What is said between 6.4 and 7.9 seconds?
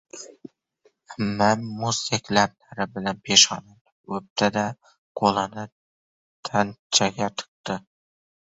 tanchaga tiqdi.